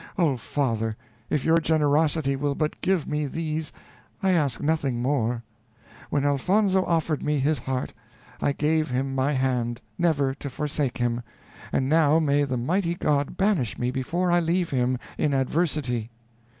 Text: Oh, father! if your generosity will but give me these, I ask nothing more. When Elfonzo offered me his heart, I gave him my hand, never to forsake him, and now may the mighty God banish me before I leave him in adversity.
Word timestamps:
Oh, 0.17 0.35
father! 0.35 0.97
if 1.29 1.45
your 1.45 1.59
generosity 1.59 2.35
will 2.35 2.55
but 2.55 2.81
give 2.81 3.07
me 3.07 3.27
these, 3.27 3.71
I 4.23 4.31
ask 4.31 4.59
nothing 4.59 4.99
more. 4.99 5.43
When 6.09 6.25
Elfonzo 6.25 6.83
offered 6.85 7.21
me 7.21 7.37
his 7.37 7.59
heart, 7.59 7.93
I 8.41 8.51
gave 8.53 8.89
him 8.89 9.13
my 9.13 9.33
hand, 9.33 9.79
never 9.99 10.33
to 10.33 10.49
forsake 10.49 10.97
him, 10.97 11.21
and 11.71 11.87
now 11.87 12.17
may 12.17 12.45
the 12.45 12.57
mighty 12.57 12.95
God 12.95 13.37
banish 13.37 13.77
me 13.77 13.91
before 13.91 14.31
I 14.31 14.39
leave 14.39 14.71
him 14.71 14.97
in 15.19 15.35
adversity. 15.35 16.09